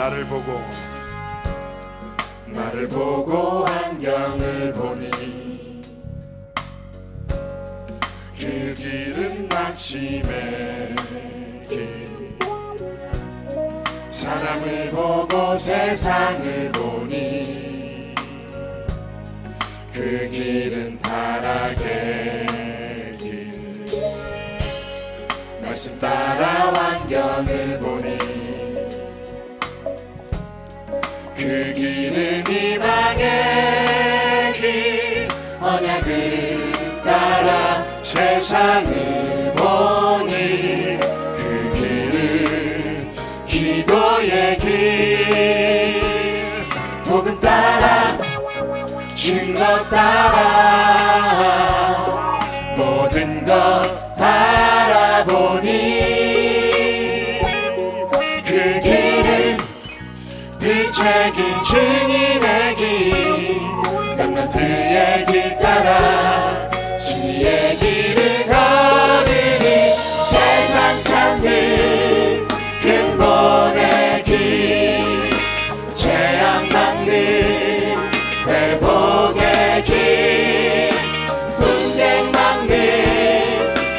[0.00, 0.58] 나를 보고
[2.46, 5.82] 나를 보고 안경을 보니
[8.34, 10.94] 그 길은 낙심의
[11.68, 12.38] 길
[14.10, 18.14] 사람을 보고 세상을 보니
[19.92, 22.46] 그 길은 타락의
[23.18, 23.84] 길.
[25.60, 28.39] 말씀 따라 안경을 보니
[31.40, 35.26] 그 길은 이방의 길
[35.58, 36.70] 언약을
[37.02, 43.10] 따라 세상을 보니 그 길은
[43.46, 46.44] 기도의 길.
[47.04, 48.18] 복음 따라
[49.14, 50.36] 증거 따라
[52.76, 54.59] 모든 것 바라
[66.98, 69.94] 승리의 길을 걸으니
[70.30, 72.48] 세상 찾는
[72.80, 75.04] 근본의 길
[75.94, 77.10] 재앙 막는
[78.46, 80.90] 회복의 길
[81.58, 82.74] 분쟁 막는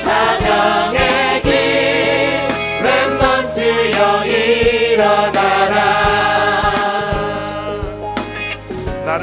[0.00, 1.52] 사명의 길
[2.82, 5.43] 렘넌트여 일어나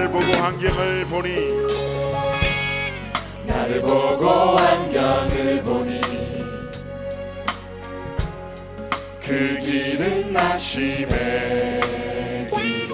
[0.02, 1.30] 나를 보고 환경을 보니.
[3.46, 6.02] 나를 보고 안경을 보니.
[9.24, 11.82] 그 길은 낙심의
[12.52, 12.90] 길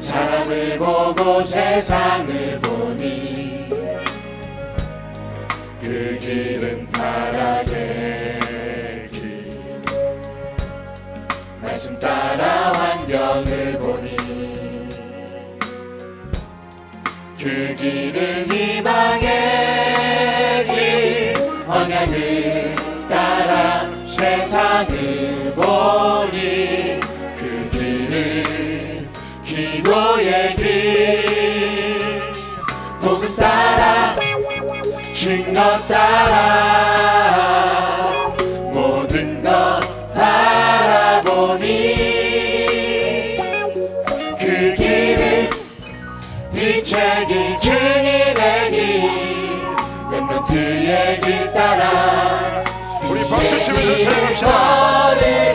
[0.00, 3.68] 사람을 보고 세상을 보니.
[5.82, 8.38] 그 길은 타락의
[9.12, 9.82] 길
[11.60, 14.23] 말씀 따라 환경을 보니
[17.44, 21.34] 그 길은 이방의 길.
[21.68, 22.74] 언약을
[23.06, 27.00] 따라 세상을 보니
[27.36, 29.10] 그 길은
[29.44, 32.22] 기도의 길.
[33.02, 34.16] 복음 따라
[35.12, 37.20] 증거 따라
[38.72, 39.80] 모든 것
[40.14, 41.66] 바라보니
[44.38, 44.83] 그 길은
[46.82, 48.34] 빛의 길 증인의
[48.70, 49.06] 길
[50.10, 52.64] 렘넌트의 길 따라
[53.08, 55.53] 우리 박수 치면서 찬양합시다.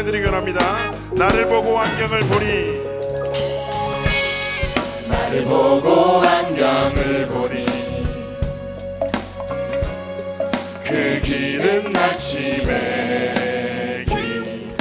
[0.00, 0.92] 찬양드리기 원합니다.
[1.12, 2.80] 나를 보고 환경을 보니
[5.08, 7.66] 나를 보고 안경을 보니
[10.84, 13.34] 그 길은 낙심의
[14.06, 14.74] 길.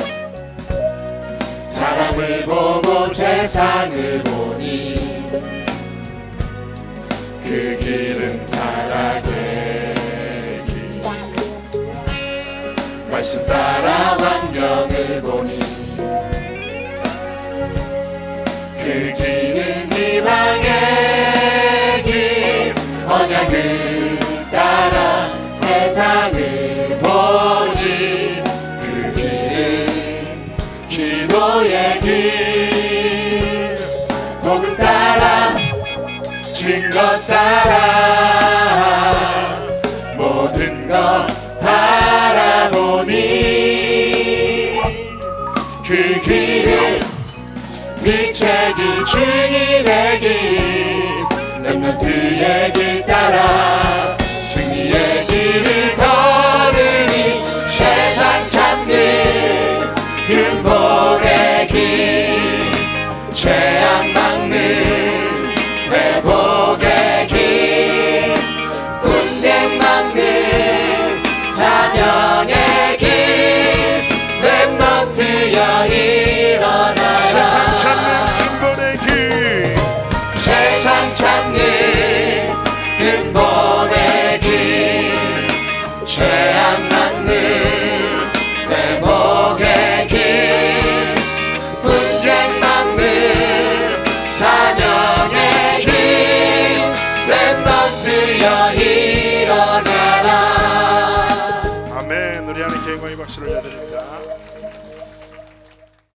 [1.69, 4.96] 사람을 보고 세상을 보니
[7.44, 9.96] 그 길은 타락의
[10.66, 11.02] 길.
[13.11, 13.78] 말씀 따라
[18.90, 20.68] 그 길은 이방의
[22.06, 22.74] 길.
[23.08, 24.18] 언약을
[24.52, 25.28] 따라
[25.62, 28.41] 세상을 보니
[28.82, 30.58] 그 길은
[30.90, 33.78] 기도의 길.
[34.41, 35.56] 복음 따라
[36.42, 36.97] 증거
[37.28, 38.39] 따라
[49.09, 54.16] 주님의 길 렘넌트의 길 따라
[54.53, 58.88] 주님의 길을 걸으니 세상 찾는
[60.28, 62.40] 그 근본의 길.